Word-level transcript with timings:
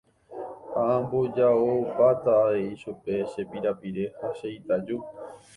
Ha 0.73 0.83
amboja'opáta 0.99 2.31
avei 2.43 2.71
chupe 2.81 3.15
che 3.31 3.41
pirapire 3.51 4.03
ha 4.21 4.25
che 4.37 4.47
itaju. 4.59 4.97